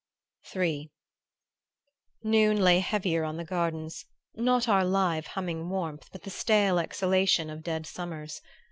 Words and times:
III 0.55 0.89
Noon 2.23 2.57
lay 2.59 2.79
heavier 2.79 3.23
on 3.23 3.37
the 3.37 3.43
gardens; 3.45 4.03
not 4.33 4.67
our 4.67 4.83
live 4.83 5.27
humming 5.27 5.69
warmth 5.69 6.09
but 6.11 6.23
the 6.23 6.31
stale 6.31 6.79
exhalation 6.79 7.51
of 7.51 7.61
dead 7.61 7.85
summers. 7.85 8.41